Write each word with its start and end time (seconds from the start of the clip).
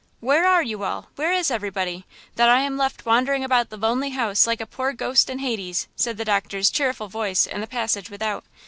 "Where 0.19 0.47
are 0.47 0.63
you 0.63 0.83
all? 0.83 1.09
Where 1.15 1.31
is 1.31 1.51
everybody–that 1.51 2.49
I 2.49 2.61
am 2.61 2.75
left 2.75 3.05
wandering 3.05 3.43
about 3.43 3.69
the 3.69 3.77
lonely 3.77 4.09
house 4.09 4.47
like 4.47 4.59
a 4.59 4.65
poor 4.65 4.93
ghost 4.93 5.29
in 5.29 5.37
Hades?" 5.37 5.87
said 5.95 6.17
the 6.17 6.25
doctor's 6.25 6.71
cheerful 6.71 7.07
voice 7.07 7.45
in 7.45 7.61
the 7.61 7.67
passage 7.67 8.09
without. 8.09 8.43